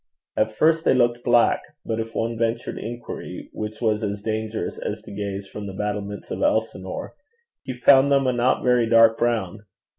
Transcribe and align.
At 0.35 0.53
first 0.57 0.83
they 0.83 0.95
looked 0.95 1.23
black, 1.23 1.61
but 1.85 1.99
if 1.99 2.15
one 2.15 2.35
ventured 2.35 2.79
inquiry, 2.79 3.51
which 3.53 3.81
was 3.83 4.01
as 4.03 4.23
dangerous 4.23 4.79
as 4.79 5.03
to 5.03 5.11
gaze 5.13 5.47
from 5.47 5.67
the 5.67 5.75
battlements 5.77 6.31
of 6.31 6.41
Elsinore, 6.41 7.13
he 7.61 7.73
found 7.73 8.11
them 8.11 8.25
a 8.25 8.33
not 8.33 8.63
very 8.63 8.89
dark 8.89 9.19
brown. 9.19 9.59